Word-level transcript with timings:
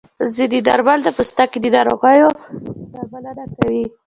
ځینې 0.35 0.59
درمل 0.67 0.99
د 1.03 1.07
پوستکي 1.17 1.59
د 1.61 1.65
ناروغیو 1.75 2.29
درملنه 2.93 3.43
کوي. 3.57 3.83